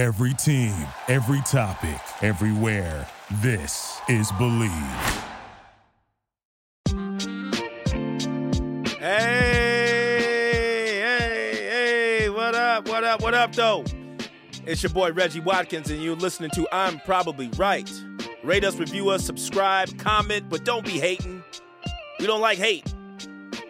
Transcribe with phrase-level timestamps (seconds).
[0.00, 0.74] Every team,
[1.08, 3.06] every topic, everywhere.
[3.42, 4.70] This is Believe.
[8.98, 9.10] Hey,
[11.02, 13.84] hey, hey, what up, what up, what up, though?
[14.64, 17.92] It's your boy Reggie Watkins, and you're listening to I'm Probably Right.
[18.42, 21.44] Rate us, review us, subscribe, comment, but don't be hating.
[22.18, 22.90] We don't like hate.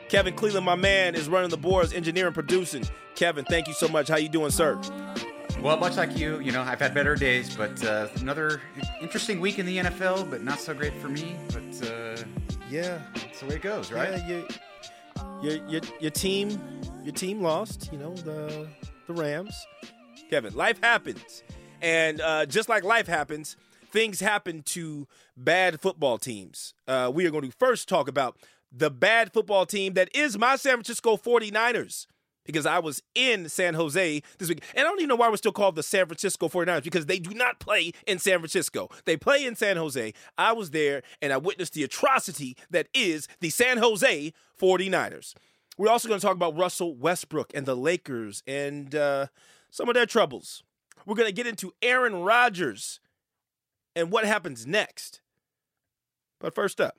[0.08, 2.84] Kevin Cleveland, my man, is running the boards, engineering, producing.
[3.16, 4.06] Kevin, thank you so much.
[4.06, 4.80] How you doing, sir?
[5.62, 8.62] Well, much like you, you know, I've had better days, but uh, another
[9.02, 11.36] interesting week in the NFL, but not so great for me.
[11.48, 12.16] But uh,
[12.70, 14.10] Yeah, that's the way it goes, right?
[14.26, 14.46] Yeah, your,
[15.42, 16.58] your your your team
[17.04, 17.90] your team lost.
[17.92, 18.68] You know the
[19.06, 19.54] the Rams.
[20.30, 21.42] Kevin, life happens,
[21.82, 23.56] and uh, just like life happens,
[23.90, 26.72] things happen to bad football teams.
[26.88, 28.38] Uh, we are going to first talk about
[28.72, 32.06] the bad football team that is my San Francisco 49ers.
[32.44, 34.64] Because I was in San Jose this week.
[34.74, 37.18] And I don't even know why we're still called the San Francisco 49ers because they
[37.18, 38.88] do not play in San Francisco.
[39.04, 40.12] They play in San Jose.
[40.38, 45.34] I was there and I witnessed the atrocity that is the San Jose 49ers.
[45.78, 49.26] We're also going to talk about Russell Westbrook and the Lakers and uh,
[49.70, 50.62] some of their troubles.
[51.06, 53.00] We're going to get into Aaron Rodgers
[53.96, 55.20] and what happens next.
[56.38, 56.96] But first up,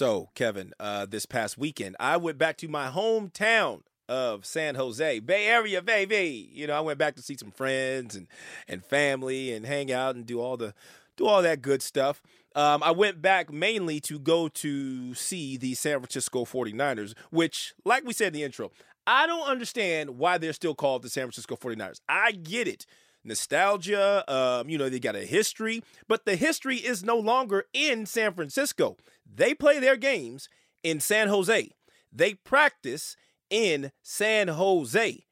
[0.00, 5.18] So, Kevin, uh, this past weekend, I went back to my hometown of San Jose,
[5.18, 6.48] Bay Area, baby.
[6.54, 8.26] You know, I went back to see some friends and
[8.66, 10.72] and family and hang out and do all the
[11.18, 12.22] do all that good stuff.
[12.54, 18.06] Um, I went back mainly to go to see the San Francisco 49ers, which, like
[18.06, 18.72] we said in the intro,
[19.06, 22.00] I don't understand why they're still called the San Francisco 49ers.
[22.08, 22.86] I get it
[23.24, 24.24] nostalgia.
[24.32, 28.34] Um, you know, they got a history, but the history is no longer in San
[28.34, 28.96] Francisco.
[29.32, 30.48] They play their games
[30.82, 31.70] in San Jose.
[32.12, 33.16] They practice
[33.50, 35.24] in San Jose.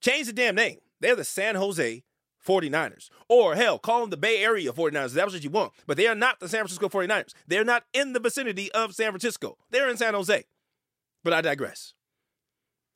[0.00, 0.78] Change the damn name.
[1.00, 2.02] They're the San Jose
[2.46, 3.10] 49ers.
[3.28, 5.12] Or hell, call them the Bay Area 49ers.
[5.12, 5.72] That's what you want.
[5.86, 7.34] But they are not the San Francisco 49ers.
[7.46, 9.56] They're not in the vicinity of San Francisco.
[9.70, 10.44] They're in San Jose.
[11.22, 11.94] But I digress.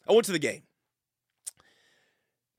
[0.08, 0.62] I went to the game.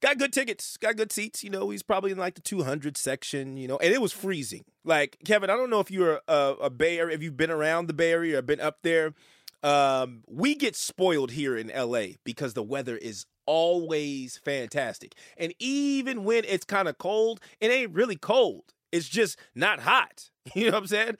[0.01, 1.43] Got good tickets, got good seats.
[1.43, 4.65] You know, he's probably in like the 200 section, you know, and it was freezing.
[4.83, 7.87] Like, Kevin, I don't know if you're a, a Bay Area, if you've been around
[7.87, 9.13] the Bay Area or been up there.
[9.63, 15.15] Um, we get spoiled here in LA because the weather is always fantastic.
[15.37, 18.73] And even when it's kind of cold, it ain't really cold.
[18.91, 20.29] It's just not hot.
[20.53, 21.17] You know what I'm saying?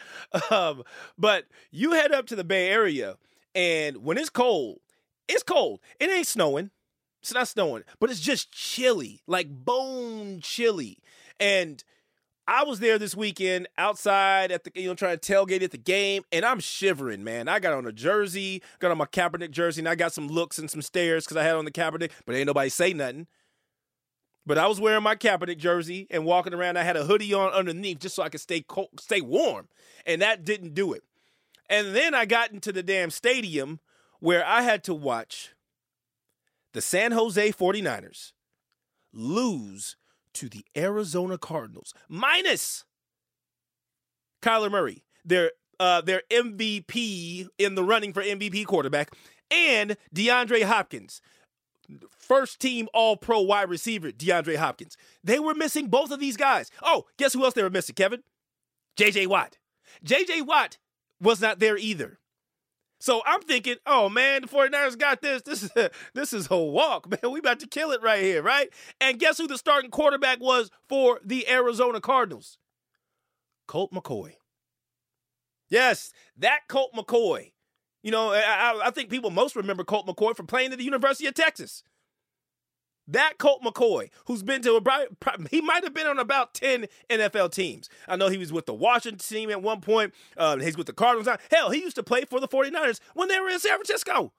[0.51, 0.83] Um,
[1.17, 3.17] but you head up to the Bay Area,
[3.55, 4.81] and when it's cold,
[5.27, 5.79] it's cold.
[5.99, 6.69] It ain't snowing.
[7.25, 10.99] It's not snowing, but it's just chilly, like bone chilly.
[11.39, 11.83] And
[12.47, 15.79] I was there this weekend outside at the, you know, trying to tailgate at the
[15.79, 17.47] game, and I'm shivering, man.
[17.47, 20.59] I got on a jersey, got on my Kaepernick jersey, and I got some looks
[20.59, 23.25] and some stares because I had on the Kaepernick, but ain't nobody say nothing.
[24.45, 26.77] But I was wearing my Kaepernick jersey and walking around.
[26.77, 29.67] I had a hoodie on underneath just so I could stay cold, stay warm,
[30.05, 31.01] and that didn't do it.
[31.71, 33.79] And then I got into the damn stadium
[34.19, 35.54] where I had to watch
[36.75, 38.33] the San Jose 49ers
[39.13, 39.95] lose
[40.33, 42.83] to the Arizona Cardinals minus
[44.41, 49.11] Kyler Murray, their uh, their MVP in the running for MVP quarterback,
[49.49, 51.21] and DeAndre Hopkins,
[52.09, 54.97] first team All Pro wide receiver DeAndre Hopkins.
[55.23, 56.69] They were missing both of these guys.
[56.83, 58.21] Oh, guess who else they were missing, Kevin?
[58.97, 59.59] JJ Watt.
[60.05, 60.77] JJ Watt
[61.21, 62.19] was not there either.
[63.05, 65.43] So I'm thinking, oh man, the 49ers got this.
[65.43, 67.31] This is a, this is a walk, man.
[67.31, 68.69] We about to kill it right here, right?
[68.99, 72.57] And guess who the starting quarterback was for the Arizona Cardinals?
[73.67, 74.31] Colt McCoy.
[75.69, 77.51] Yes, that Colt McCoy.
[78.01, 81.27] You know, I, I think people most remember Colt McCoy from playing at the University
[81.27, 81.83] of Texas.
[83.07, 85.07] That Colt McCoy, who's been to about,
[85.51, 87.89] he might have been on about 10 NFL teams.
[88.07, 90.13] I know he was with the Washington team at one point.
[90.35, 91.27] Uh, he's with the Cardinals.
[91.27, 91.37] now.
[91.51, 94.33] Hell, he used to play for the 49ers when they were in San Francisco.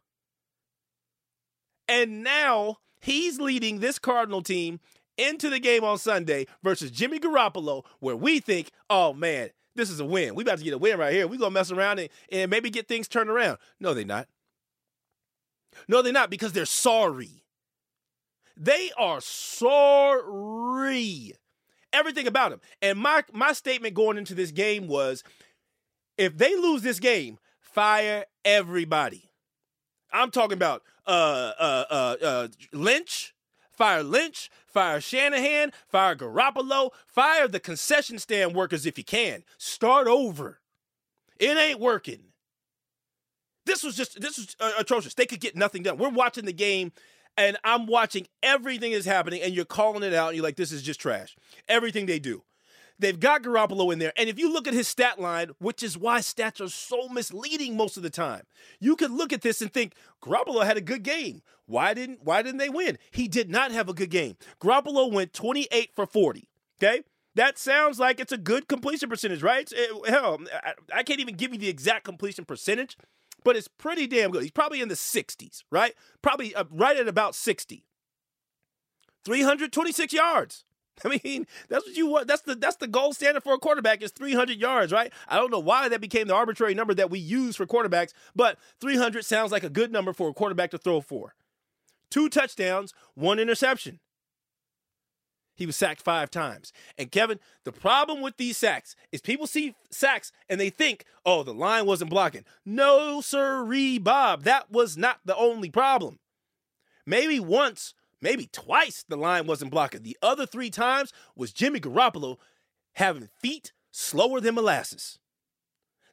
[1.89, 4.81] And now he's leading this Cardinal team
[5.17, 10.01] into the game on Sunday versus Jimmy Garoppolo, where we think, oh man, this is
[10.01, 10.35] a win.
[10.35, 11.27] We about to get a win right here.
[11.27, 13.59] We're going to mess around and, and maybe get things turned around.
[13.79, 14.27] No, they're not.
[15.89, 17.45] No, they're not because they're sorry.
[18.57, 20.55] They are sorry.
[21.93, 22.61] Everything about them.
[22.83, 25.23] And my my statement going into this game was
[26.17, 29.31] if they lose this game, fire everybody.
[30.13, 33.35] I'm talking about uh uh uh, uh Lynch,
[33.71, 39.45] fire Lynch, fire Shanahan, fire Garoppolo, fire the concession stand workers if you can.
[39.59, 40.61] Start over.
[41.39, 42.21] It ain't working.
[43.67, 45.15] This was just this was uh, atrocious.
[45.15, 45.99] They could get nothing done.
[45.99, 46.93] We're watching the game
[47.37, 50.73] and I'm watching everything that's happening and you're calling it out and you're like this
[50.73, 51.37] is just trash.
[51.69, 52.43] Everything they do.
[52.99, 54.13] They've got Garoppolo in there.
[54.17, 57.77] And if you look at his stat line, which is why stats are so misleading
[57.77, 58.45] most of the time,
[58.81, 61.43] you could look at this and think Garoppolo had a good game.
[61.67, 62.97] Why didn't why didn't they win?
[63.11, 64.37] He did not have a good game.
[64.61, 66.49] Garoppolo went 28 for 40.
[66.81, 67.03] Okay?
[67.35, 69.71] That sounds like it's a good completion percentage, right?
[69.71, 72.97] It, eh, hell, I, I can't even give you the exact completion percentage,
[73.47, 74.43] but it's pretty damn good.
[74.43, 75.95] He's probably in the 60s, right?
[76.21, 77.87] Probably uh, right at about 60.
[79.25, 80.65] 326 yards.
[81.05, 82.27] I mean, that's what you want.
[82.27, 85.13] That's the that's the gold standard for a quarterback is 300 yards, right?
[85.29, 88.59] I don't know why that became the arbitrary number that we use for quarterbacks, but
[88.81, 91.37] 300 sounds like a good number for a quarterback to throw for.
[92.11, 94.01] Two touchdowns, one interception.
[95.57, 96.73] He was sacked five times.
[96.99, 101.43] And Kevin, the problem with these sacks is people see sacks and they think, oh,
[101.43, 102.45] the line wasn't blocking.
[102.65, 104.45] No, sirree, Bob.
[104.45, 106.19] That was not the only problem.
[107.07, 110.03] Maybe once maybe twice the line wasn't blocking.
[110.03, 112.39] The other three times was Jimmy Garoppolo
[112.95, 115.19] having feet slower than molasses.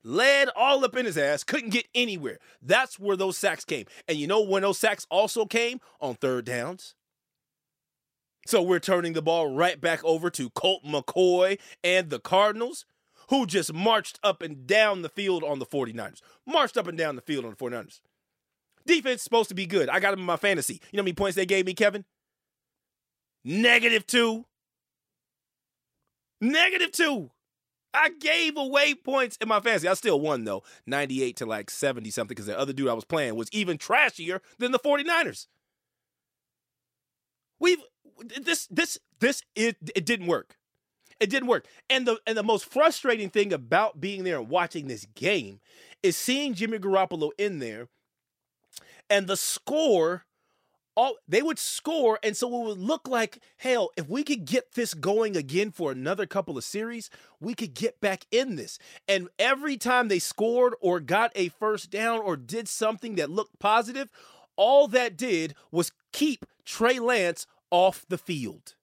[0.03, 2.39] Led all up in his ass, couldn't get anywhere.
[2.61, 3.85] That's where those sacks came.
[4.07, 5.79] And you know when those sacks also came?
[6.01, 6.95] On third downs.
[8.45, 12.85] So we're turning the ball right back over to Colt McCoy and the Cardinals,
[13.29, 16.21] who just marched up and down the field on the 49ers.
[16.45, 18.01] Marched up and down the field on the 49ers.
[18.85, 19.87] Defense supposed to be good.
[19.89, 20.81] I got them in my fantasy.
[20.91, 22.03] You know how many points they gave me, Kevin?
[23.45, 24.45] Negative two.
[26.41, 27.31] Negative two.
[27.93, 29.87] I gave away points in my fantasy.
[29.87, 33.05] I still won though, 98 to like 70 something because the other dude I was
[33.05, 35.47] playing was even trashier than the 49ers.
[37.59, 37.81] We've
[38.41, 40.57] this this this it it didn't work.
[41.19, 41.65] It didn't work.
[41.89, 45.59] And the and the most frustrating thing about being there and watching this game
[46.01, 47.87] is seeing Jimmy Garoppolo in there
[49.09, 50.25] and the score
[50.95, 54.73] all they would score and so it would look like hell if we could get
[54.73, 58.77] this going again for another couple of series we could get back in this
[59.07, 63.57] and every time they scored or got a first down or did something that looked
[63.59, 64.09] positive
[64.55, 68.75] all that did was keep Trey Lance off the field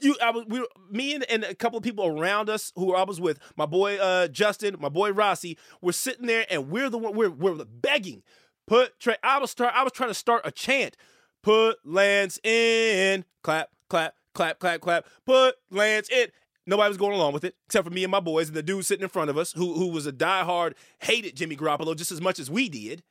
[0.00, 3.04] you, I was, we, me and, and, a couple of people around us who I
[3.04, 6.98] was with, my boy uh, Justin, my boy Rossi, we're sitting there and we're the
[6.98, 8.22] one we're we're begging
[8.66, 9.16] Put Trey.
[9.22, 9.74] I was start.
[9.76, 10.96] I was trying to start a chant.
[11.42, 13.24] Put Lance in.
[13.42, 15.06] Clap, clap, clap, clap, clap.
[15.26, 16.28] Put Lance in.
[16.66, 18.86] Nobody was going along with it except for me and my boys and the dude
[18.86, 22.22] sitting in front of us who who was a diehard hated Jimmy Garoppolo just as
[22.22, 23.02] much as we did.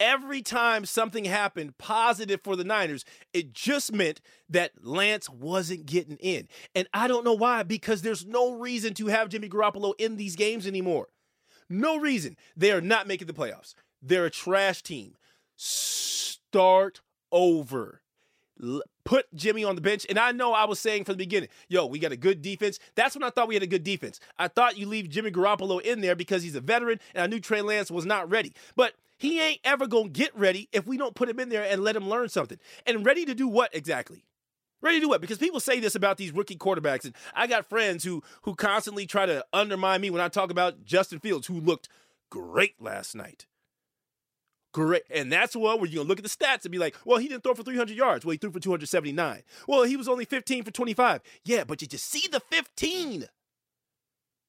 [0.00, 3.04] Every time something happened positive for the Niners,
[3.34, 6.48] it just meant that Lance wasn't getting in.
[6.74, 10.36] And I don't know why, because there's no reason to have Jimmy Garoppolo in these
[10.36, 11.08] games anymore.
[11.68, 12.36] No reason.
[12.56, 13.74] They are not making the playoffs.
[14.02, 15.16] They're a trash team.
[15.54, 18.00] Start over.
[19.04, 20.06] Put Jimmy on the bench.
[20.08, 22.78] And I know I was saying from the beginning, yo, we got a good defense.
[22.94, 24.18] That's when I thought we had a good defense.
[24.38, 27.40] I thought you leave Jimmy Garoppolo in there because he's a veteran and I knew
[27.40, 28.54] Trey Lance was not ready.
[28.76, 31.62] But he ain't ever going to get ready if we don't put him in there
[31.62, 32.58] and let him learn something.
[32.86, 34.24] And ready to do what exactly?
[34.80, 35.20] Ready to do what?
[35.20, 39.04] Because people say this about these rookie quarterbacks, and I got friends who who constantly
[39.04, 41.90] try to undermine me when I talk about Justin Fields, who looked
[42.30, 43.46] great last night.
[44.72, 45.02] Great.
[45.10, 47.28] And that's what where you're gonna look at the stats and be like, well, he
[47.28, 48.24] didn't throw for 300 yards.
[48.24, 49.42] Well, he threw for 279.
[49.68, 51.20] Well, he was only 15 for 25.
[51.44, 53.26] Yeah, but did you see the 15?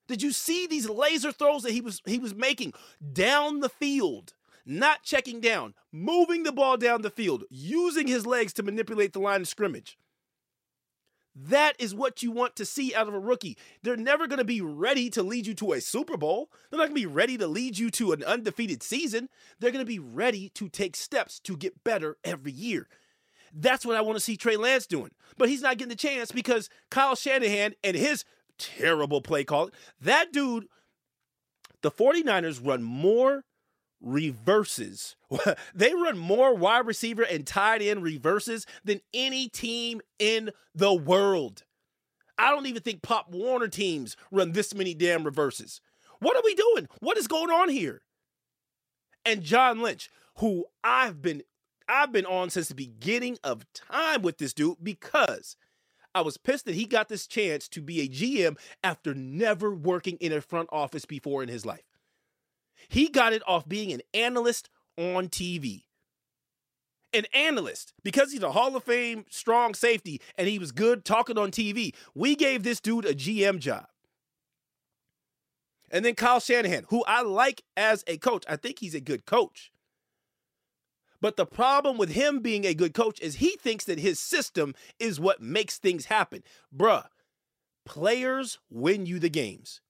[0.07, 2.71] Did you see these laser throws that he was he was making
[3.11, 4.33] down the field?
[4.65, 9.19] Not checking down, moving the ball down the field, using his legs to manipulate the
[9.19, 9.97] line of scrimmage.
[11.33, 13.57] That is what you want to see out of a rookie.
[13.83, 16.49] They're never going to be ready to lead you to a Super Bowl.
[16.69, 19.29] They're not going to be ready to lead you to an undefeated season.
[19.59, 22.87] They're going to be ready to take steps to get better every year.
[23.53, 25.11] That's what I want to see Trey Lance doing.
[25.37, 28.25] But he's not getting the chance because Kyle Shanahan and his
[28.57, 29.69] terrible play call,
[30.01, 30.67] that dude,
[31.81, 33.45] the 49ers run more
[34.01, 35.15] reverses.
[35.75, 41.63] they run more wide receiver and tight end reverses than any team in the world.
[42.37, 45.79] I don't even think Pop Warner teams run this many damn reverses.
[46.19, 46.87] What are we doing?
[46.99, 48.01] What is going on here?
[49.25, 51.43] And John Lynch, who I've been
[51.87, 55.57] I've been on since the beginning of time with this dude because
[56.15, 60.17] I was pissed that he got this chance to be a GM after never working
[60.17, 61.83] in a front office before in his life.
[62.89, 65.83] He got it off being an analyst on TV.
[67.13, 71.37] An analyst, because he's a Hall of Fame strong safety and he was good talking
[71.37, 73.87] on TV, we gave this dude a GM job.
[75.91, 78.45] And then Kyle Shanahan, who I like as a coach.
[78.47, 79.71] I think he's a good coach.
[81.19, 84.73] But the problem with him being a good coach is he thinks that his system
[84.99, 86.43] is what makes things happen.
[86.75, 87.05] Bruh,
[87.85, 89.81] players win you the games.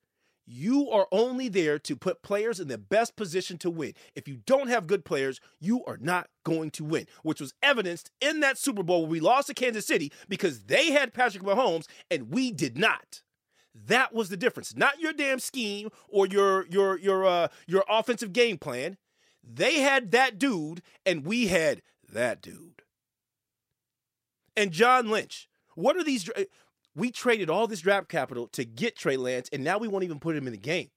[0.53, 3.93] You are only there to put players in the best position to win.
[4.15, 8.11] If you don't have good players, you are not going to win, which was evidenced
[8.19, 11.85] in that Super Bowl where we lost to Kansas City because they had Patrick Mahomes
[12.09, 13.21] and we did not.
[13.73, 14.75] That was the difference.
[14.75, 18.97] Not your damn scheme or your your your uh your offensive game plan.
[19.41, 21.81] They had that dude and we had
[22.11, 22.81] that dude.
[24.57, 25.47] And John Lynch.
[25.75, 26.29] What are these
[26.95, 30.19] we traded all this draft capital to get Trey Lance, and now we won't even
[30.19, 30.89] put him in the game.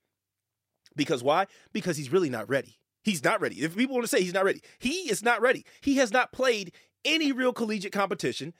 [0.96, 1.46] Because why?
[1.72, 2.78] Because he's really not ready.
[3.02, 3.56] He's not ready.
[3.56, 5.64] If people want to say he's not ready, he is not ready.
[5.82, 6.72] He has not played
[7.04, 8.54] any real collegiate competition.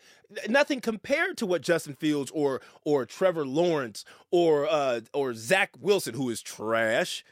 [0.49, 6.15] Nothing compared to what Justin Fields or or Trevor Lawrence or uh, or Zach Wilson,
[6.15, 7.25] who is trash.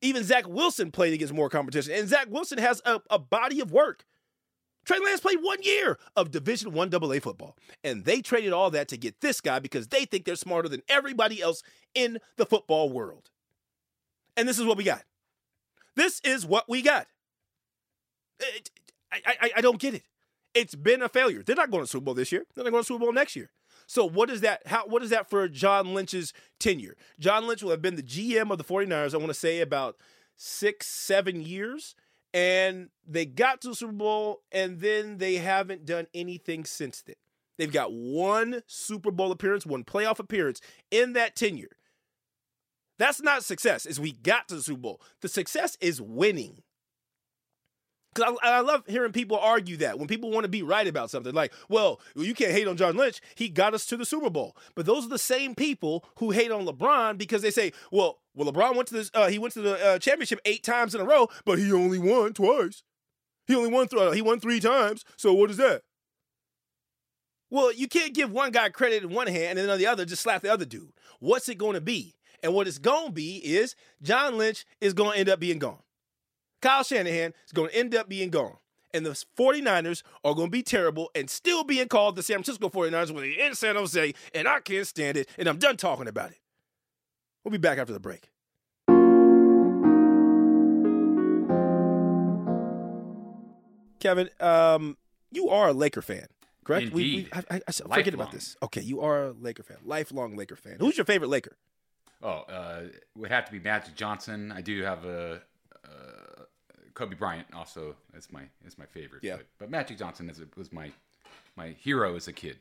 [0.00, 3.70] Even Zach Wilson played against more competition, and Zach Wilson has a, a body of
[3.72, 4.04] work
[4.86, 8.88] Trey Lance played one year of Division One AA football, and they traded all that
[8.88, 11.62] to get this guy because they think they're smarter than everybody else
[11.94, 13.30] in the football world.
[14.36, 15.02] And this is what we got.
[15.96, 17.06] This is what we got.
[18.38, 18.70] It,
[19.10, 20.04] I, I, I don't get it.
[20.54, 21.42] It's been a failure.
[21.42, 22.44] They're not going to Super Bowl this year.
[22.54, 23.50] They're not going to Super Bowl next year.
[23.86, 24.66] So what is that?
[24.66, 26.96] How what is that for John Lynch's tenure?
[27.18, 29.96] John Lynch will have been the GM of the 49ers, I want to say about
[30.36, 31.94] six, seven years
[32.36, 37.16] and they got to the Super Bowl, and then they haven't done anything since then.
[37.56, 41.78] They've got one Super Bowl appearance, one playoff appearance in that tenure.
[42.98, 45.00] That's not success, is we got to the Super Bowl.
[45.22, 46.58] The success is winning.
[48.16, 51.10] Because I, I, love hearing people argue that when people want to be right about
[51.10, 53.20] something, like, well, you can't hate on John Lynch.
[53.34, 54.56] He got us to the Super Bowl.
[54.74, 58.50] But those are the same people who hate on LeBron because they say, well, well,
[58.50, 61.04] LeBron went to this, uh, he went to the uh, championship eight times in a
[61.04, 62.82] row, but he only won twice.
[63.46, 65.04] He only won, th- he won three times.
[65.16, 65.82] So what is that?
[67.50, 70.04] Well, you can't give one guy credit in one hand and then on the other
[70.04, 70.92] just slap the other dude.
[71.20, 72.14] What's it going to be?
[72.42, 75.58] And what it's going to be is John Lynch is going to end up being
[75.58, 75.78] gone.
[76.62, 78.56] Kyle Shanahan is going to end up being gone.
[78.94, 82.70] And the 49ers are going to be terrible and still being called the San Francisco
[82.70, 86.08] 49ers when they're in San Jose, and I can't stand it, and I'm done talking
[86.08, 86.38] about it.
[87.44, 88.30] We'll be back after the break.
[94.00, 94.96] Kevin, um,
[95.30, 96.26] you are a Laker fan,
[96.64, 96.84] correct?
[96.84, 96.94] Indeed.
[96.94, 98.56] We, we, I, I, I forget about this.
[98.62, 100.76] Okay, you are a Laker fan, lifelong Laker fan.
[100.78, 101.56] Who's your favorite Laker?
[102.22, 104.52] Oh, uh, it would have to be Magic Johnson.
[104.52, 105.42] I do have a
[106.96, 109.22] Kobe Bryant also is my is my favorite.
[109.22, 109.36] Yeah.
[109.36, 110.90] But, but Magic Johnson is, was my
[111.54, 112.58] my hero as a kid.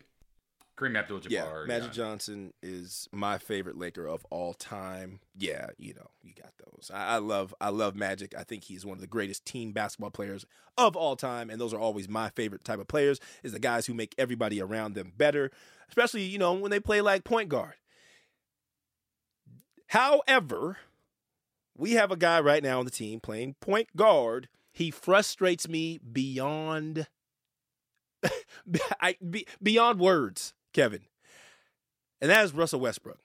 [0.78, 1.30] Kareem Abdul-Jabbar.
[1.30, 1.94] Yeah, Magic yeah.
[1.94, 5.22] Johnson is my favorite Laker of all time.
[5.34, 6.92] Yeah, you know, you got those.
[6.94, 8.36] I, I love I love Magic.
[8.38, 10.46] I think he's one of the greatest team basketball players
[10.78, 13.22] of all time, and those are always my favorite type of players.
[13.42, 15.50] Is the guys who make everybody around them better,
[15.88, 17.76] especially you know when they play like point guard.
[19.88, 20.78] However,
[21.78, 24.48] we have a guy right now on the team playing point guard.
[24.72, 27.08] He frustrates me beyond
[29.02, 31.02] I, be, beyond words, Kevin.
[32.22, 33.20] And that is Russell Westbrook.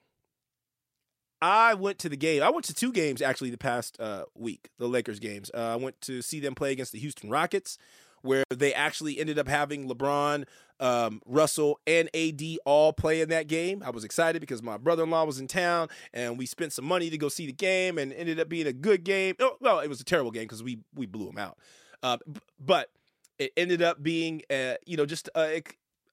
[1.41, 2.43] I went to the game.
[2.43, 5.49] I went to two games actually the past uh, week, the Lakers games.
[5.53, 7.77] Uh, I went to see them play against the Houston Rockets
[8.21, 10.45] where they actually ended up having LeBron,
[10.79, 13.83] um, Russell, and AD all play in that game.
[13.85, 16.85] I was excited because my brother in law was in town and we spent some
[16.85, 19.35] money to go see the game and ended up being a good game.
[19.39, 21.57] Oh, well, it was a terrible game because we we blew them out.
[22.03, 22.17] Uh,
[22.59, 22.89] but
[23.37, 25.61] it ended up being, uh, you know, just a,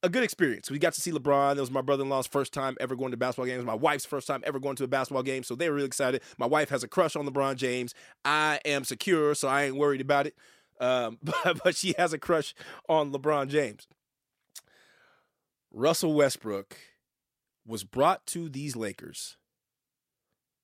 [0.03, 0.71] a good experience.
[0.71, 1.55] We got to see LeBron.
[1.55, 3.65] That was my brother in law's first time ever going to basketball games.
[3.65, 5.43] My wife's first time ever going to a basketball game.
[5.43, 6.23] So they were really excited.
[6.39, 7.95] My wife has a crush on LeBron James.
[8.25, 10.35] I am secure, so I ain't worried about it.
[10.81, 12.55] Um, but, but she has a crush
[12.89, 13.87] on LeBron James.
[15.71, 16.77] Russell Westbrook
[17.67, 19.37] was brought to these Lakers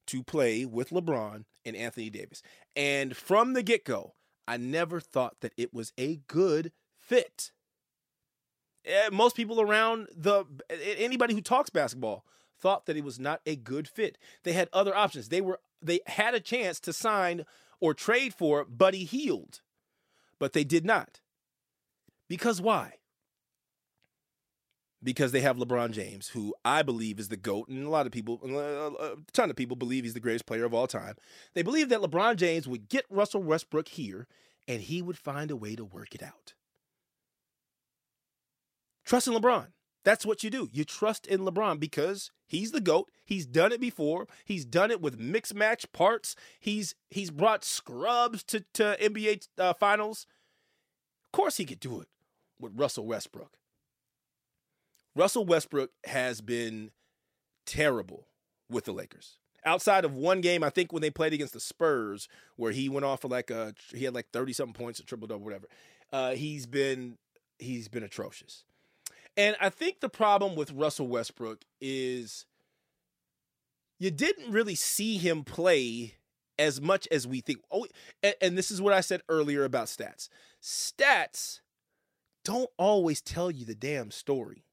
[0.07, 2.43] to play with LeBron and Anthony Davis.
[2.75, 4.15] And from the get go,
[4.47, 7.53] I never thought that it was a good fit.
[8.85, 10.45] Eh, most people around the
[10.99, 12.25] anybody who talks basketball
[12.59, 14.19] thought that it was not a good fit.
[14.43, 15.29] They had other options.
[15.29, 17.45] They were they had a chance to sign
[17.81, 19.61] or trade for Buddy Hield
[20.39, 21.21] but they did not.
[22.29, 22.95] Because why?
[25.03, 28.13] Because they have LeBron James, who I believe is the GOAT, and a lot of
[28.13, 31.17] people, uh, a ton of people believe he's the greatest player of all time.
[31.53, 34.27] They believe that LeBron James would get Russell Westbrook here
[34.67, 36.55] and he would find a way to work it out.
[39.05, 39.67] Trust in LeBron.
[40.05, 40.69] That's what you do.
[40.71, 43.11] You trust in LeBron because he's the GOAT.
[43.25, 44.29] He's done it before.
[44.45, 46.37] He's done it with mixed match parts.
[46.61, 50.27] He's he's brought scrubs to, to NBA uh, finals.
[51.25, 52.09] Of course he could do it
[52.61, 53.57] with Russell Westbrook.
[55.17, 56.91] Russell Westbrook has been
[57.67, 58.27] terrible
[58.69, 59.39] with the Lakers.
[59.65, 63.07] Outside of one game, I think when they played against the Spurs, where he went
[63.07, 65.67] off for like a he had like 30 something points, a triple double, whatever.
[66.13, 67.17] Uh, he's been
[67.59, 68.65] he's been atrocious.
[69.37, 72.47] And I think the problem with Russell Westbrook is
[73.99, 76.15] you didn't really see him play
[76.59, 77.61] as much as we think.
[77.71, 77.87] Oh,
[78.23, 80.29] and, and this is what I said earlier about stats.
[80.63, 81.61] Stats
[82.45, 84.65] don't always tell you the damn story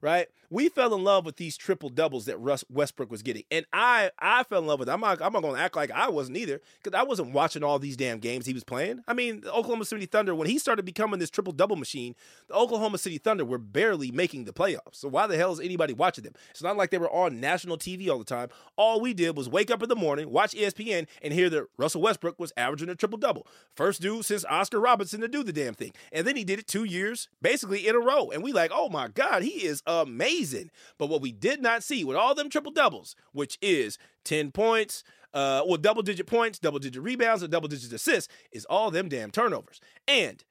[0.00, 0.28] right?
[0.50, 4.10] We fell in love with these triple doubles that Russ Westbrook was getting, and I
[4.18, 4.86] I fell in love with.
[4.86, 5.02] Them.
[5.02, 7.64] I'm not I'm not going to act like I wasn't either because I wasn't watching
[7.64, 9.02] all these damn games he was playing.
[9.08, 12.14] I mean, the Oklahoma City Thunder when he started becoming this triple double machine,
[12.48, 14.94] the Oklahoma City Thunder were barely making the playoffs.
[14.94, 16.34] So why the hell is anybody watching them?
[16.50, 18.48] It's not like they were on national TV all the time.
[18.76, 22.02] All we did was wake up in the morning, watch ESPN, and hear that Russell
[22.02, 23.46] Westbrook was averaging a triple double.
[23.74, 26.68] First dude since Oscar Robertson to do the damn thing, and then he did it
[26.68, 30.70] two years basically in a row, and we like, oh my god, he is amazing.
[30.98, 35.02] But what we did not see with all them triple doubles, which is 10 points,
[35.34, 39.08] uh, well, double digit points, double digit rebounds, and double digit assists, is all them
[39.08, 39.80] damn turnovers.
[40.08, 40.42] And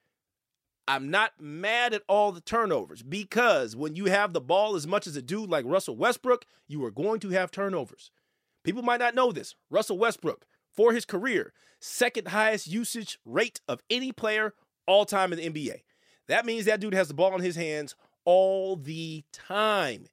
[0.88, 5.08] I'm not mad at all the turnovers because when you have the ball as much
[5.08, 8.12] as a dude like Russell Westbrook, you are going to have turnovers.
[8.64, 9.56] People might not know this.
[9.70, 14.54] Russell Westbrook, for his career, second highest usage rate of any player
[14.86, 15.82] all time in the NBA.
[16.28, 20.08] That means that dude has the ball in his hands all the time.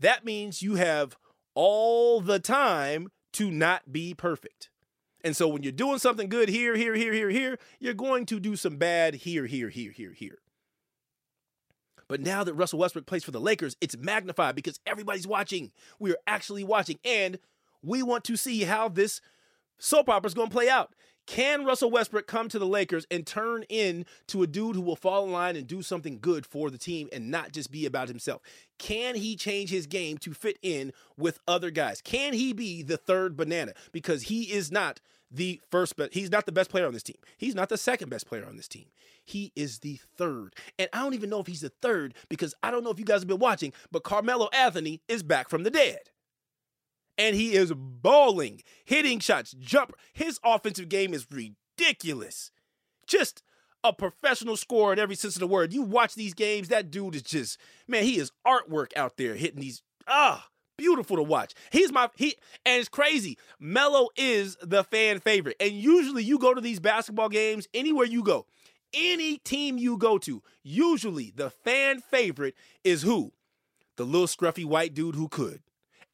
[0.00, 1.16] That means you have
[1.54, 4.70] all the time to not be perfect.
[5.24, 8.38] And so when you're doing something good here, here, here, here, here, you're going to
[8.38, 10.38] do some bad here, here, here, here, here.
[12.08, 15.72] But now that Russell Westbrook plays for the Lakers, it's magnified because everybody's watching.
[15.98, 16.98] We are actually watching.
[17.04, 17.38] And
[17.82, 19.22] we want to see how this
[19.78, 20.94] soap opera is going to play out.
[21.26, 24.96] Can Russell Westbrook come to the Lakers and turn in to a dude who will
[24.96, 28.08] fall in line and do something good for the team and not just be about
[28.08, 28.42] himself?
[28.78, 32.02] Can he change his game to fit in with other guys?
[32.02, 33.72] Can he be the third banana?
[33.92, 37.16] Because he is not the first, but he's not the best player on this team.
[37.38, 38.86] He's not the second best player on this team.
[39.24, 40.54] He is the third.
[40.78, 43.04] And I don't even know if he's the third because I don't know if you
[43.04, 46.10] guys have been watching, but Carmelo Anthony is back from the dead
[47.18, 49.94] and he is balling, hitting shots, jump.
[50.12, 52.50] His offensive game is ridiculous.
[53.06, 53.42] Just
[53.82, 55.72] a professional scorer in every sense of the word.
[55.72, 59.60] You watch these games, that dude is just, man, he is artwork out there hitting
[59.60, 59.82] these.
[60.08, 61.54] Ah, beautiful to watch.
[61.70, 63.38] He's my he and it's crazy.
[63.60, 65.56] Melo is the fan favorite.
[65.60, 68.46] And usually you go to these basketball games anywhere you go.
[68.92, 73.32] Any team you go to, usually the fan favorite is who?
[73.96, 75.60] The little scruffy white dude who could.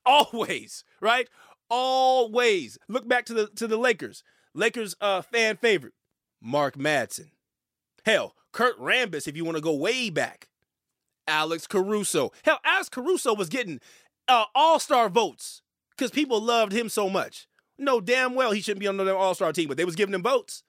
[0.05, 1.29] Always, right?
[1.69, 2.79] Always.
[2.89, 4.23] Look back to the to the Lakers.
[4.55, 5.95] Lakers uh fan favorite,
[6.41, 7.31] Mark Madsen.
[8.05, 10.49] Hell, Kurt Rambis, if you want to go way back.
[11.29, 12.33] Alex Caruso.
[12.45, 13.81] Hell, Alex Caruso was getting
[14.27, 17.47] uh, all-star votes because people loved him so much.
[17.79, 20.23] No, damn well he shouldn't be on the all-star team, but they was giving him
[20.23, 20.65] votes.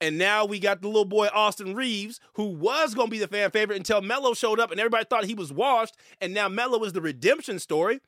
[0.00, 3.28] And now we got the little boy Austin Reaves, who was going to be the
[3.28, 5.96] fan favorite until Melo showed up and everybody thought he was washed.
[6.20, 8.00] And now Melo is the redemption story.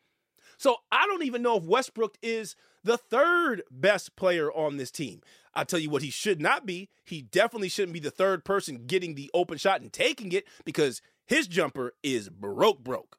[0.56, 5.20] So I don't even know if Westbrook is the third best player on this team.
[5.54, 6.88] I tell you what, he should not be.
[7.04, 11.00] He definitely shouldn't be the third person getting the open shot and taking it because
[11.26, 13.18] his jumper is broke, broke.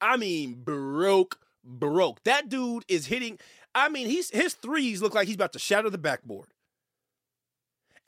[0.00, 2.22] I mean, broke, broke.
[2.24, 3.38] That dude is hitting.
[3.74, 6.48] I mean, he's his threes look like he's about to shatter the backboard.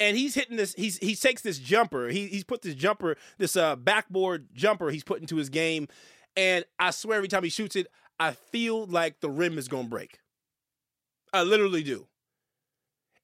[0.00, 0.74] And he's hitting this.
[0.74, 2.09] He's he takes this jumper.
[2.09, 4.90] He he's put this jumper, this uh backboard jumper.
[4.90, 5.87] He's put into his game,
[6.36, 7.86] and I swear every time he shoots it,
[8.18, 10.20] I feel like the rim is going to break.
[11.32, 12.06] I literally do.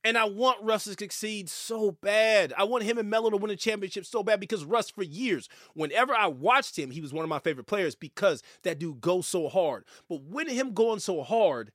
[0.05, 2.53] And I want Russ to succeed so bad.
[2.57, 5.49] I want him and Melo to win a championship so bad because Russ, for years,
[5.75, 9.27] whenever I watched him, he was one of my favorite players because that dude goes
[9.27, 9.85] so hard.
[10.09, 11.73] But with him going so hard,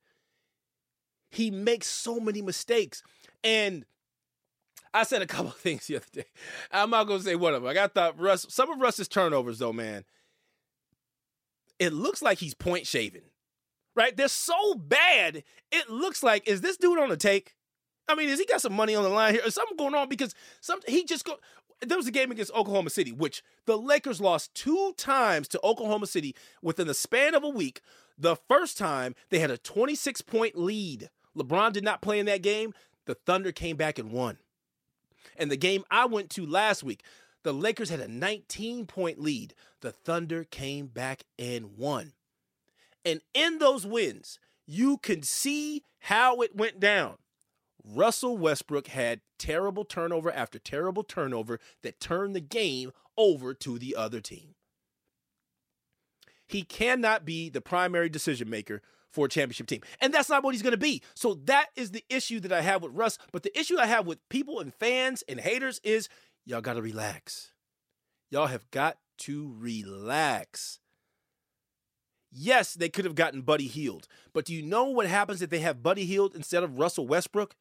[1.30, 3.04] he makes so many mistakes.
[3.44, 3.86] And
[4.94, 6.26] I said a couple things the other day.
[6.72, 7.66] I'm not going to say one of them.
[7.66, 10.06] Like I thought Russ, some of Russ's turnovers, though, man,
[11.84, 13.24] it looks like he's point shaving,
[13.96, 14.16] right?
[14.16, 15.44] They're so bad.
[15.72, 17.56] It looks like, is this dude on the take?
[18.08, 19.44] I mean, has he got some money on the line here?
[19.46, 20.10] Is something going on?
[20.10, 21.36] Because some he just go.
[21.82, 26.08] There was a game against Oklahoma City, which the Lakers lost two times to Oklahoma
[26.08, 27.82] City within the span of a week.
[28.18, 31.10] The first time they had a 26 point lead.
[31.36, 32.74] LeBron did not play in that game.
[33.06, 34.38] The Thunder came back and won.
[35.36, 37.04] And the game I went to last week,
[37.44, 39.54] The Lakers had a 19 point lead.
[39.82, 42.14] The Thunder came back and won.
[43.06, 47.18] And in those wins, you can see how it went down.
[47.86, 53.96] Russell Westbrook had terrible turnover after terrible turnover that turned the game over to the
[53.96, 54.56] other team.
[56.48, 59.82] He cannot be the primary decision maker for a championship team.
[60.02, 61.02] And that's not what he's going to be.
[61.14, 63.18] So that is the issue that I have with Russ.
[63.32, 66.10] But the issue I have with people and fans and haters is
[66.46, 67.52] y'all got to relax.
[68.30, 70.80] Y'all have got to relax.
[72.32, 74.08] Yes, they could have gotten Buddy Hield.
[74.34, 77.56] But do you know what happens if they have Buddy Hield instead of Russell Westbrook?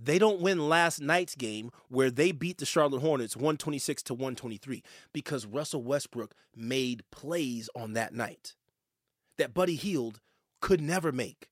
[0.00, 4.82] They don't win last night's game where they beat the Charlotte Hornets 126 to 123
[5.12, 8.54] because Russell Westbrook made plays on that night
[9.38, 10.20] that Buddy Hield
[10.60, 11.48] could never make.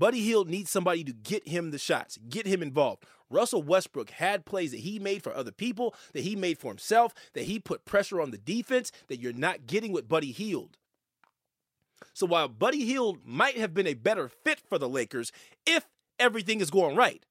[0.00, 3.04] Buddy Hield needs somebody to get him the shots, get him involved.
[3.28, 7.12] Russell Westbrook had plays that he made for other people, that he made for himself,
[7.34, 10.78] that he put pressure on the defense that you're not getting with Buddy Hield.
[12.14, 15.32] So while Buddy Hield might have been a better fit for the Lakers
[15.66, 15.86] if
[16.18, 17.26] everything is going right,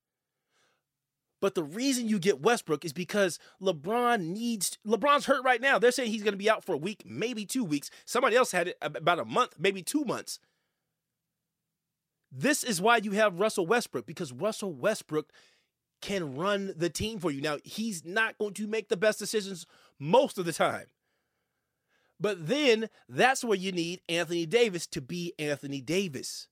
[1.41, 5.79] but the reason you get Westbrook is because LeBron needs LeBron's hurt right now.
[5.79, 7.89] They're saying he's going to be out for a week, maybe 2 weeks.
[8.05, 10.39] Somebody else had it about a month, maybe 2 months.
[12.31, 15.31] This is why you have Russell Westbrook because Russell Westbrook
[16.01, 17.41] can run the team for you.
[17.41, 19.65] Now, he's not going to make the best decisions
[19.99, 20.85] most of the time.
[22.19, 26.47] But then that's where you need Anthony Davis to be Anthony Davis.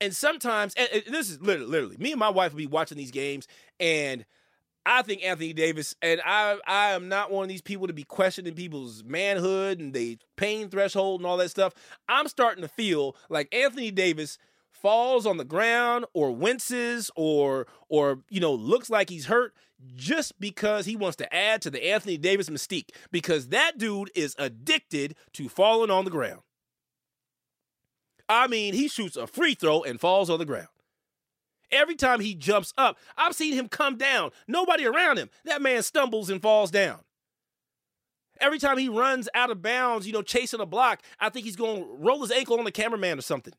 [0.00, 3.10] And sometimes, and, this is literally, literally, me and my wife will be watching these
[3.10, 3.48] games,
[3.80, 4.24] and
[4.86, 8.04] I think Anthony Davis, and I, I am not one of these people to be
[8.04, 11.74] questioning people's manhood and the pain threshold and all that stuff.
[12.08, 14.38] I'm starting to feel like Anthony Davis
[14.80, 19.54] falls on the ground or winces or or you know looks like he's hurt
[19.94, 24.34] just because he wants to add to the Anthony Davis mystique because that dude is
[24.38, 26.40] addicted to falling on the ground.
[28.28, 30.68] I mean, he shoots a free throw and falls on the ground.
[31.70, 34.30] Every time he jumps up, I've seen him come down.
[34.46, 35.30] Nobody around him.
[35.44, 37.00] That man stumbles and falls down.
[38.40, 41.56] Every time he runs out of bounds, you know, chasing a block, I think he's
[41.56, 43.54] going to roll his ankle on the cameraman or something.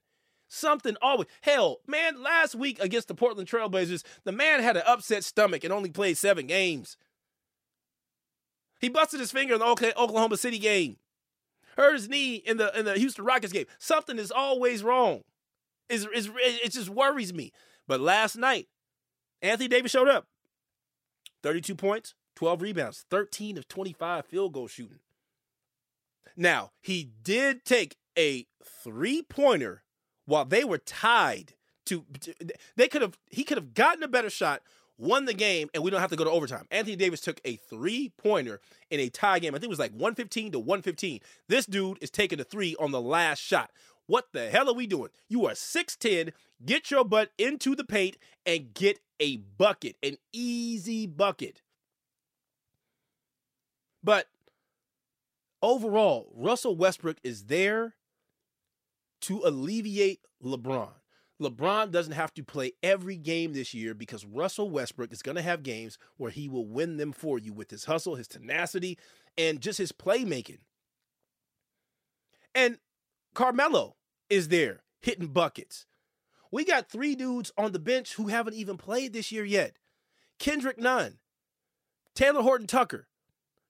[0.52, 1.28] Something always.
[1.42, 5.72] Hell, man, last week against the Portland Trailblazers, the man had an upset stomach and
[5.72, 6.98] only played seven games.
[8.82, 10.98] He busted his finger in the Oklahoma City game.
[11.78, 13.68] Hurt his knee in the in the Houston Rockets game.
[13.78, 15.22] Something is always wrong.
[15.88, 17.52] It's, it's, it just worries me.
[17.88, 18.68] But last night,
[19.42, 20.28] Anthony Davis showed up.
[21.44, 25.00] 32 points, 12 rebounds, 13 of 25 field goal shooting.
[26.36, 29.84] Now, he did take a three pointer
[30.30, 31.54] while they were tied
[31.86, 32.34] to, to
[32.76, 34.62] they could have he could have gotten a better shot
[34.98, 36.66] won the game and we don't have to go to overtime.
[36.70, 38.60] Anthony Davis took a three pointer
[38.92, 39.56] in a tie game.
[39.56, 41.22] I think it was like 115 to 115.
[41.48, 43.72] This dude is taking a three on the last shot.
[44.08, 45.10] What the hell are we doing?
[45.30, 46.34] You are 6'10.
[46.66, 51.62] Get your butt into the paint and get a bucket, an easy bucket.
[54.04, 54.28] But
[55.62, 57.96] overall, Russell Westbrook is there
[59.22, 60.90] to alleviate LeBron.
[61.42, 65.42] LeBron doesn't have to play every game this year because Russell Westbrook is going to
[65.42, 68.98] have games where he will win them for you with his hustle, his tenacity,
[69.38, 70.60] and just his playmaking.
[72.54, 72.78] And
[73.34, 73.96] Carmelo
[74.30, 75.86] is there hitting buckets.
[76.52, 79.76] We got three dudes on the bench who haven't even played this year yet
[80.40, 81.20] Kendrick Nunn,
[82.16, 83.09] Talen Horton Tucker,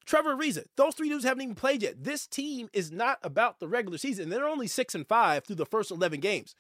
[0.06, 0.64] Trevor Ariza.
[0.76, 2.04] Those three dudes haven't even played yet.
[2.04, 4.30] This team is not about the regular season.
[4.30, 6.56] They're only six and five through the first 11 games.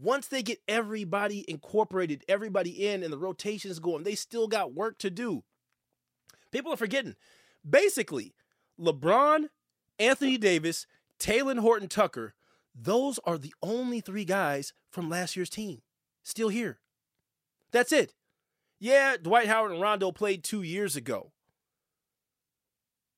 [0.00, 4.96] Once they get everybody incorporated, everybody in, and the rotations going, they still got work
[4.98, 5.42] to do.
[6.50, 7.16] People are forgetting.
[7.68, 8.34] Basically,
[8.80, 9.48] LeBron,
[9.98, 10.86] Anthony Davis,
[11.18, 12.32] Talen Horton Tucker,
[12.74, 15.82] those are the only three guys from last year's team
[16.22, 16.78] still here.
[17.72, 18.14] That's it.
[18.78, 21.32] Yeah, Dwight Howard and Rondo played two years ago.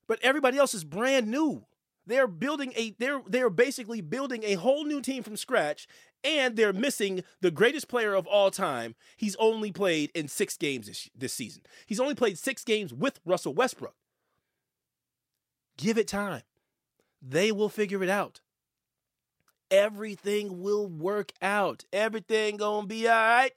[0.07, 1.65] But everybody else is brand new.
[2.07, 5.87] They're building a they're they're basically building a whole new team from scratch
[6.25, 8.95] and they're missing the greatest player of all time.
[9.17, 11.63] He's only played in 6 games this, this season.
[11.87, 13.95] He's only played 6 games with Russell Westbrook.
[15.77, 16.43] Give it time.
[17.21, 18.41] They will figure it out.
[19.71, 21.85] Everything will work out.
[21.93, 23.53] Everything gonna be all right.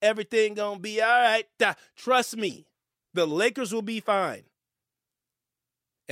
[0.00, 1.46] Everything gonna be all right.
[1.94, 2.66] Trust me,
[3.12, 4.44] the Lakers will be fine.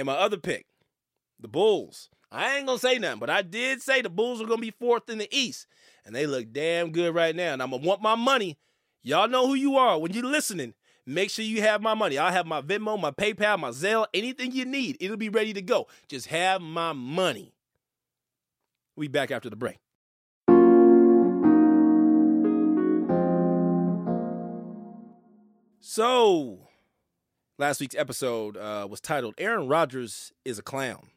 [0.01, 0.65] And my other pick,
[1.39, 2.09] the Bulls.
[2.33, 5.11] I ain't gonna say nothing, but I did say the Bulls are gonna be fourth
[5.11, 5.67] in the East,
[6.07, 7.53] and they look damn good right now.
[7.53, 8.57] And I'm gonna want my money.
[9.03, 10.73] Y'all know who you are when you're listening.
[11.05, 12.17] Make sure you have my money.
[12.17, 14.97] I'll have my Venmo, my PayPal, my Zelle, anything you need.
[15.01, 15.87] It'll be ready to go.
[16.09, 17.53] Just have my money.
[18.97, 19.81] We back after the break.
[25.81, 26.70] So,
[27.61, 31.09] last week's episode uh, was titled "Aaron Rodgers is a clown,"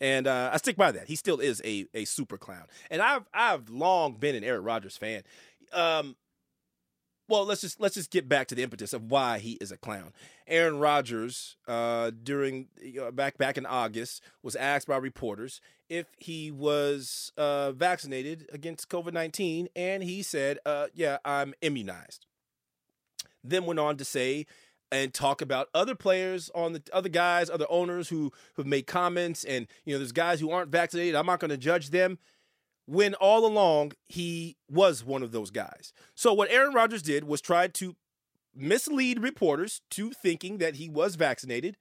[0.00, 1.06] and uh, I stick by that.
[1.06, 4.96] He still is a a super clown, and I've I've long been an Aaron Rodgers
[4.96, 5.22] fan.
[5.72, 6.16] Um,
[7.28, 9.76] well, let's just let's just get back to the impetus of why he is a
[9.76, 10.12] clown.
[10.46, 12.68] Aaron Rodgers, uh, during
[13.00, 18.88] uh, back back in August, was asked by reporters if he was uh, vaccinated against
[18.88, 22.26] COVID nineteen, and he said, uh, "Yeah, I'm immunized."
[23.44, 24.46] Then went on to say
[24.90, 29.44] and talk about other players on the other guys, other owners who who've made comments,
[29.44, 31.14] and you know, there's guys who aren't vaccinated.
[31.14, 32.18] I'm not going to judge them.
[32.86, 35.92] When all along he was one of those guys.
[36.14, 37.96] So what Aaron Rodgers did was try to
[38.54, 41.76] mislead reporters to thinking that he was vaccinated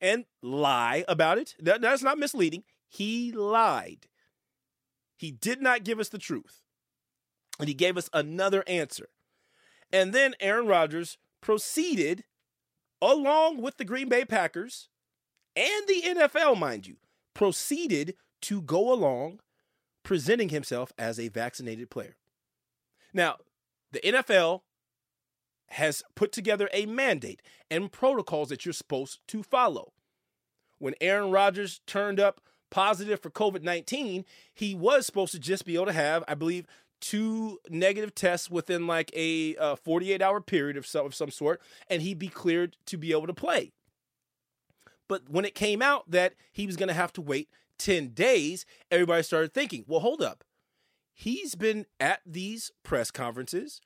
[0.00, 1.54] and lie about it.
[1.58, 2.62] That, that's not misleading.
[2.88, 4.06] He lied.
[5.16, 6.60] He did not give us the truth.
[7.58, 9.08] And he gave us another answer.
[9.92, 12.24] And then Aaron Rodgers proceeded,
[13.12, 14.88] along with the Green Bay Packers
[15.56, 16.96] and the NFL, mind you,
[17.34, 19.40] proceeded to go along
[20.02, 22.16] presenting himself as a vaccinated player.
[23.12, 23.36] Now,
[23.92, 24.62] the NFL
[25.68, 27.40] has put together a mandate
[27.70, 29.92] and protocols that you're supposed to follow.
[30.78, 32.40] When Aaron Rodgers turned up
[32.70, 36.66] positive for COVID 19, he was supposed to just be able to have, I believe,
[37.04, 41.60] two negative tests within like a uh, 48 hour period of some, of some sort,
[41.88, 43.72] and he'd be cleared to be able to play.
[45.06, 48.64] But when it came out that he was going to have to wait 10 days,
[48.90, 50.44] everybody started thinking, well, hold up.
[51.12, 53.82] He's been at these press conferences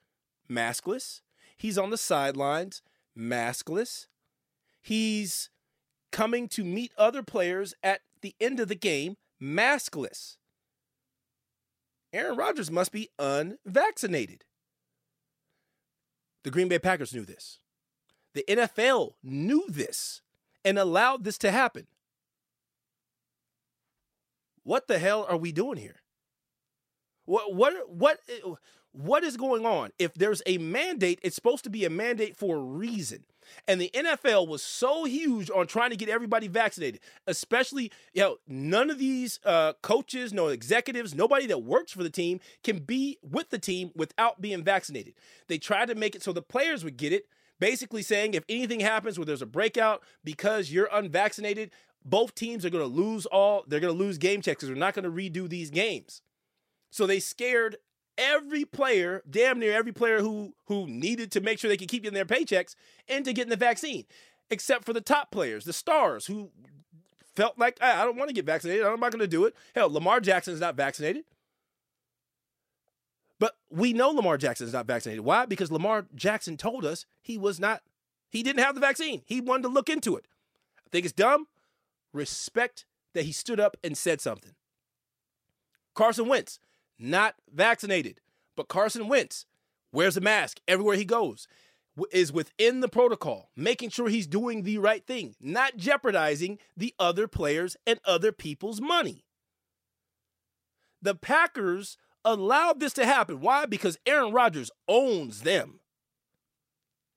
[0.49, 1.21] maskless.
[1.57, 2.83] He's on the sidelines
[3.19, 4.07] maskless.
[4.81, 5.51] He's
[6.13, 10.37] coming to meet other players at the end of the game maskless.
[12.13, 14.45] Aaron Rodgers must be unvaccinated.
[16.45, 17.59] The Green Bay Packers knew this.
[18.35, 20.23] The NFL knew this
[20.65, 21.87] and allowed this to happen.
[24.63, 25.97] What the hell are we doing here?
[27.25, 28.21] What what what
[28.93, 29.91] what is going on?
[29.99, 33.25] If there's a mandate, it's supposed to be a mandate for a reason.
[33.67, 38.37] And the NFL was so huge on trying to get everybody vaccinated, especially, you know,
[38.47, 43.19] none of these uh, coaches, no executives, nobody that works for the team can be
[43.23, 45.15] with the team without being vaccinated.
[45.49, 47.27] They tried to make it so the players would get it,
[47.59, 51.71] basically saying if anything happens where there's a breakout because you're unvaccinated,
[52.05, 54.77] both teams are going to lose all, they're going to lose game checks because they're
[54.77, 56.23] not going to redo these games.
[56.91, 57.77] So they scared
[58.19, 62.03] every player, damn near every player who who needed to make sure they could keep
[62.03, 62.75] getting their paychecks
[63.07, 64.05] into getting the vaccine,
[64.51, 66.51] except for the top players, the stars who
[67.35, 68.85] felt like ah, I don't want to get vaccinated.
[68.85, 69.55] I'm not going to do it.
[69.75, 71.25] Hell, Lamar Jackson is not vaccinated.
[73.39, 75.25] But we know Lamar Jackson is not vaccinated.
[75.25, 75.47] Why?
[75.47, 77.83] Because Lamar Jackson told us he was not,
[78.29, 79.23] he didn't have the vaccine.
[79.27, 80.27] He wanted to look into it.
[80.79, 81.47] I think it's dumb.
[82.13, 84.55] Respect that he stood up and said something.
[85.95, 86.59] Carson Wentz,
[86.99, 88.21] not vaccinated.
[88.57, 89.47] But Carson Wentz
[89.93, 91.47] wears a mask everywhere he goes,
[92.13, 97.27] is within the protocol, making sure he's doing the right thing, not jeopardizing the other
[97.27, 99.25] players and other people's money.
[101.01, 103.41] The Packers allowed this to happen.
[103.41, 103.67] Why?
[103.67, 105.81] Because Aaron Rodgers owns them.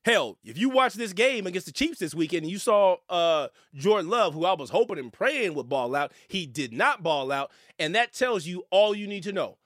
[0.03, 3.49] Hell, if you watch this game against the Chiefs this weekend and you saw uh,
[3.75, 7.31] Jordan Love, who I was hoping and praying would ball out, he did not ball
[7.31, 7.51] out.
[7.77, 9.57] And that tells you all you need to know.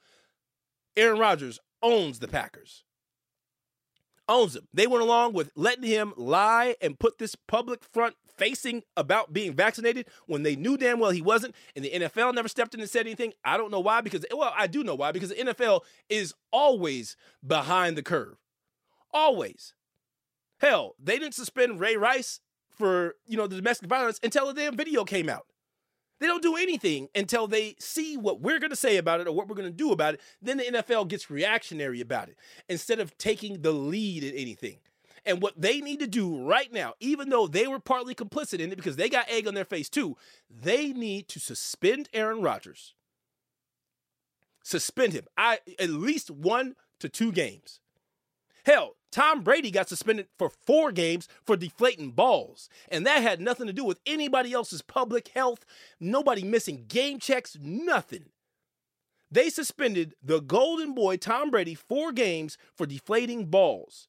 [0.96, 2.84] Aaron Rodgers owns the Packers.
[4.28, 4.66] Owns them.
[4.74, 9.54] They went along with letting him lie and put this public front facing about being
[9.54, 11.54] vaccinated when they knew damn well he wasn't.
[11.74, 13.32] And the NFL never stepped in and said anything.
[13.44, 17.16] I don't know why, because, well, I do know why, because the NFL is always
[17.46, 18.36] behind the curve.
[19.12, 19.74] Always.
[20.58, 24.76] Hell, they didn't suspend Ray Rice for, you know, the domestic violence until the damn
[24.76, 25.46] video came out.
[26.18, 29.32] They don't do anything until they see what we're going to say about it or
[29.32, 30.20] what we're going to do about it.
[30.40, 34.78] Then the NFL gets reactionary about it instead of taking the lead in anything.
[35.26, 38.70] And what they need to do right now, even though they were partly complicit in
[38.70, 40.16] it because they got egg on their face too,
[40.48, 42.94] they need to suspend Aaron Rodgers.
[44.62, 45.26] Suspend him.
[45.36, 47.80] I at least one to two games.
[48.64, 52.68] Hell, Tom Brady got suspended for four games for deflating balls.
[52.90, 55.64] And that had nothing to do with anybody else's public health,
[55.98, 58.26] nobody missing game checks, nothing.
[59.30, 64.08] They suspended the golden boy Tom Brady four games for deflating balls.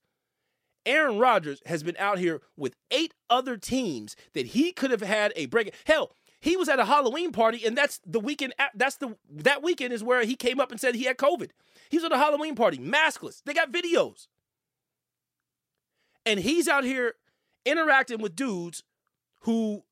[0.86, 5.32] Aaron Rodgers has been out here with eight other teams that he could have had
[5.38, 5.74] a break.
[5.86, 8.54] Hell, he was at a Halloween party, and that's the weekend.
[8.76, 11.52] That's the that weekend is where he came up and said he had COVID.
[11.90, 13.42] He was at a Halloween party, maskless.
[13.46, 14.28] They got videos,
[16.28, 17.16] and he's out here
[17.66, 18.84] interacting with dudes
[19.42, 19.84] who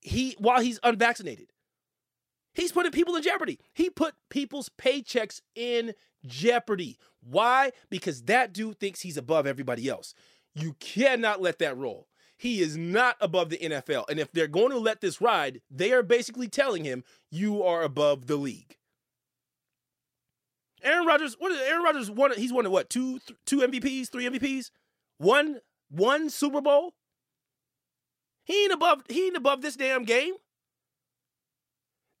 [0.00, 1.52] he while he's unvaccinated.
[2.54, 3.58] He's putting people in jeopardy.
[3.72, 5.94] He put people's paychecks in
[6.26, 6.98] jeopardy.
[7.22, 7.72] Why?
[7.88, 10.14] Because that dude thinks he's above everybody else.
[10.54, 12.08] You cannot let that roll.
[12.36, 14.04] He is not above the NFL.
[14.10, 17.82] And if they're going to let this ride, they are basically telling him you are
[17.82, 18.76] above the league.
[20.82, 22.32] Aaron Rodgers, what is Aaron Rodgers won?
[22.36, 22.90] He's won what?
[22.90, 24.70] Two, th- two MVPs, three MVPs,
[25.22, 26.94] one, one Super Bowl.
[28.44, 29.02] He ain't above.
[29.08, 30.34] He ain't above this damn game.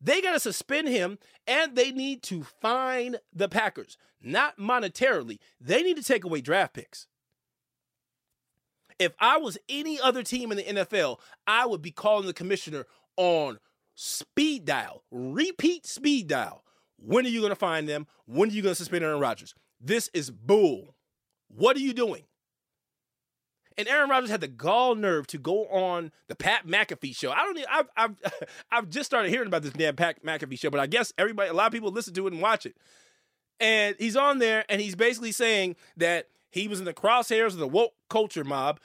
[0.00, 5.38] They got to suspend him and they need to fine the Packers, not monetarily.
[5.60, 7.06] They need to take away draft picks.
[8.98, 12.86] If I was any other team in the NFL, I would be calling the commissioner
[13.16, 13.58] on
[13.94, 16.64] speed dial, repeat speed dial.
[16.98, 18.06] When are you going to find them?
[18.26, 19.54] When are you going to suspend Aaron Rodgers?
[19.80, 20.94] This is bull.
[21.48, 22.24] What are you doing?
[23.78, 27.30] And Aaron Rodgers had the gall nerve to go on the Pat McAfee show.
[27.30, 27.56] I don't.
[27.56, 28.16] Even, I've I've
[28.72, 31.54] I've just started hearing about this damn Pat McAfee show, but I guess everybody, a
[31.54, 32.76] lot of people listen to it and watch it.
[33.60, 37.58] And he's on there, and he's basically saying that he was in the crosshairs of
[37.58, 38.80] the woke culture mob.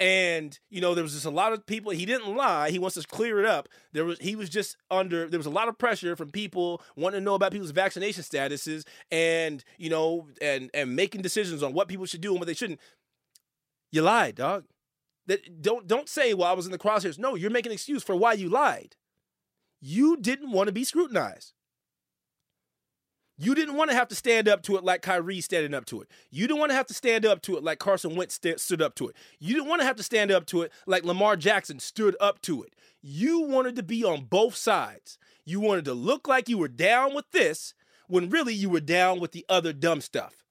[0.00, 1.92] And you know there was just a lot of people.
[1.92, 2.70] He didn't lie.
[2.70, 3.68] He wants to clear it up.
[3.92, 5.28] There was he was just under.
[5.28, 8.84] There was a lot of pressure from people wanting to know about people's vaccination statuses,
[9.12, 12.54] and you know, and and making decisions on what people should do and what they
[12.54, 12.80] shouldn't.
[13.94, 14.64] You lied, dog.
[15.28, 17.16] That don't don't say, well, I was in the crosshairs.
[17.16, 18.96] No, you're making an excuse for why you lied.
[19.80, 21.52] You didn't want to be scrutinized.
[23.38, 26.00] You didn't want to have to stand up to it like Kyrie standing up to
[26.00, 26.08] it.
[26.32, 28.82] You didn't want to have to stand up to it like Carson Wentz st- stood
[28.82, 29.16] up to it.
[29.38, 32.42] You didn't want to have to stand up to it like Lamar Jackson stood up
[32.42, 32.74] to it.
[33.00, 35.18] You wanted to be on both sides.
[35.44, 37.74] You wanted to look like you were down with this
[38.08, 40.43] when really you were down with the other dumb stuff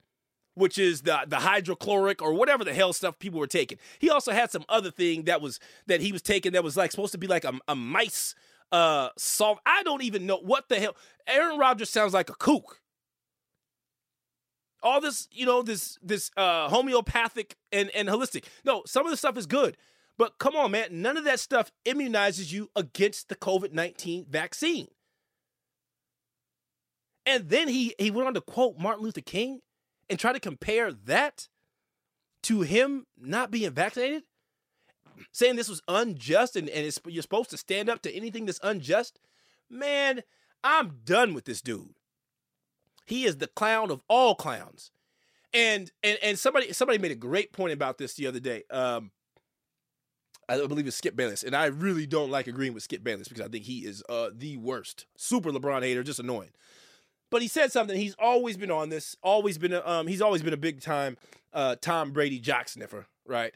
[0.56, 3.78] which is the the hydrochloric or whatever the hell stuff people were taking.
[4.00, 6.92] He also had some other thing that was that he was taking that was like
[6.92, 8.36] supposed to be like a, a mice
[8.72, 9.60] uh salt.
[9.66, 10.96] I don't even know what the hell.
[11.28, 12.80] Aaron Rodgers sounds like a kook.
[14.82, 18.46] All this, you know, this this uh homeopathic and and holistic.
[18.64, 19.78] No, some of the stuff is good.
[20.18, 24.88] But come on, man, none of that stuff immunizes you against the COVID-19 vaccine.
[27.26, 29.62] And then he he went on to quote Martin Luther King
[30.14, 31.48] and try to compare that
[32.44, 34.22] to him not being vaccinated,
[35.32, 39.20] saying this was unjust and, and you're supposed to stand up to anything that's unjust,
[39.72, 40.22] man,
[40.64, 41.96] I'm done with this dude.
[43.08, 44.92] He is the clown of all clowns.
[45.52, 48.66] And and and somebody somebody made a great point about this the other day.
[48.70, 49.10] Um,
[50.48, 53.44] I believe it's Skip Bayless, and I really don't like agreeing with Skip Bayless because
[53.44, 56.52] I think he is uh, the worst, super LeBron hater, just annoying.
[57.34, 58.00] But he said something.
[58.00, 59.18] He's always been on this.
[59.24, 60.06] Always been a, um.
[60.06, 61.18] He's always been a big time
[61.52, 63.56] uh Tom Brady jock sniffer, right?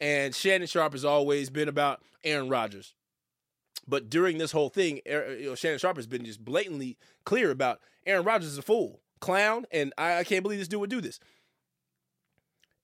[0.00, 2.94] And Shannon Sharpe has always been about Aaron Rodgers.
[3.86, 7.78] But during this whole thing, you know, Shannon Sharpe has been just blatantly clear about
[8.06, 11.00] Aaron Rodgers is a fool, clown, and I, I can't believe this dude would do
[11.00, 11.20] this.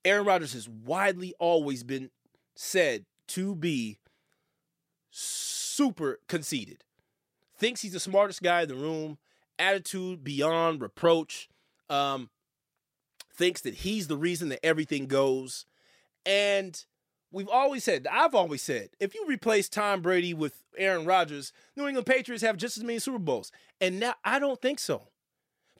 [0.04, 2.10] Aaron Rodgers has widely always been
[2.54, 3.98] said to be
[5.10, 6.84] super conceited.
[7.56, 9.18] Thinks he's the smartest guy in the room,
[9.58, 11.48] attitude beyond reproach,
[11.90, 12.30] um,
[13.32, 15.64] thinks that he's the reason that everything goes.
[16.26, 16.84] And
[17.30, 21.86] we've always said, I've always said, if you replace Tom Brady with Aaron Rodgers, New
[21.86, 23.52] England Patriots have just as many Super Bowls.
[23.80, 25.08] And now I don't think so.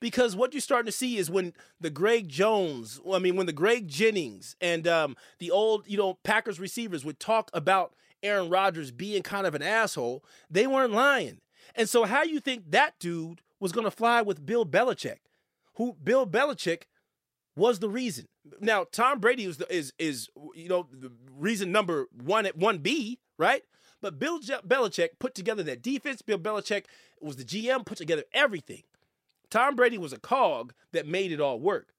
[0.01, 3.53] Because what you're starting to see is when the Greg Jones, I mean, when the
[3.53, 8.93] Greg Jennings and um, the old, you know, Packers receivers would talk about Aaron Rodgers
[8.93, 11.41] being kind of an asshole, they weren't lying.
[11.75, 15.19] And so, how you think that dude was going to fly with Bill Belichick,
[15.75, 16.83] who Bill Belichick
[17.57, 18.27] was the reason.
[18.61, 22.79] Now, Tom Brady is the, is is you know the reason number one at one
[22.79, 23.63] B, right?
[24.01, 26.23] But Bill Je- Belichick put together that defense.
[26.23, 26.85] Bill Belichick
[27.21, 28.83] was the GM, put together everything.
[29.51, 31.93] Tom Brady was a cog that made it all work.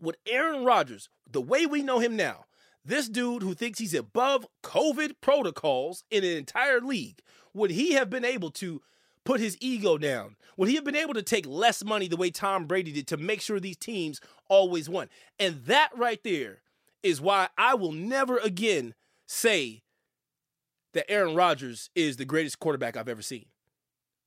[0.00, 2.46] With Aaron Rodgers, the way we know him now,
[2.84, 7.20] this dude who thinks he's above COVID protocols in an entire league,
[7.52, 8.80] would he have been able to
[9.28, 10.36] put his ego down?
[10.56, 13.18] Would he have been able to take less money the way Tom Brady did to
[13.18, 15.10] make sure these teams always won?
[15.38, 16.62] And that right there
[17.02, 18.94] is why I will never again
[19.26, 19.82] say
[20.94, 23.44] that Aaron Rodgers is the greatest quarterback I've ever seen.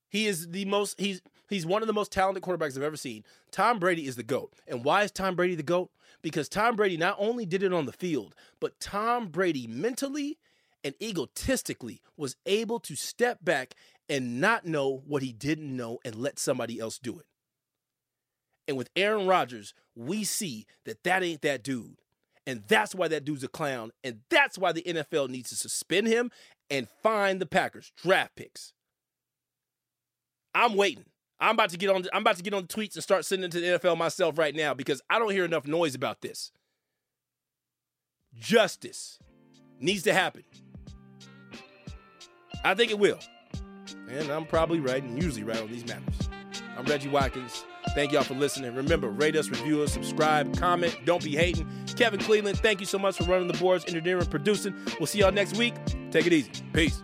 [0.08, 3.26] He is the most he's He's one of the most talented quarterbacks I've ever seen.
[3.52, 4.54] Tom Brady is the GOAT.
[4.70, 5.90] And why is Tom Brady the GOAT?
[6.22, 10.38] Because Tom Brady not only did it on the field, but Tom Brady mentally
[10.82, 13.76] and egotistically was able to step back
[14.12, 17.26] and not know what he didn't know and let somebody else do it.
[18.68, 21.96] And with Aaron Rodgers, we see that that ain't that dude.
[22.46, 23.92] And that's why that dude's a clown.
[24.04, 26.30] And that's why the NFL needs to suspend him
[26.70, 28.74] and find the Packers draft picks.
[30.54, 31.06] I'm waiting.
[31.40, 32.04] I'm about to get on.
[32.14, 34.54] I'm about to get on the tweets and start sending to the NFL myself right
[34.54, 36.52] now because I don't hear enough noise about this.
[38.38, 39.20] Justice
[39.80, 40.44] needs to happen.
[42.64, 43.20] I think it will,
[44.10, 46.30] and I'm probably right and usually right on these matters.
[46.78, 47.66] I'm Reggie Watkins.
[47.96, 48.74] Thank y'all for listening.
[48.76, 50.98] Remember, rate us, review us, subscribe, comment.
[51.06, 51.68] Don't be hating.
[51.96, 54.76] Kevin Cleveland, thank you so much for running the boards, engineering, producing.
[55.00, 55.74] We'll see y'all next week.
[56.12, 56.52] Take it easy.
[56.74, 57.04] Peace.